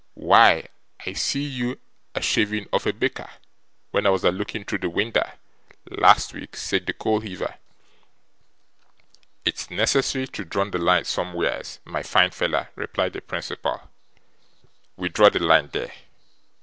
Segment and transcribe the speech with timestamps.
[0.15, 0.67] 'Why,
[1.05, 1.79] I see you
[2.15, 3.29] a shaving of a baker,
[3.91, 5.33] when I was a looking through the winder,
[5.91, 7.53] last week,' said the coal heaver.
[9.45, 13.91] 'It's necessary to draw the line somewheres, my fine feller,' replied the principal.
[14.97, 15.93] 'We draw the line there.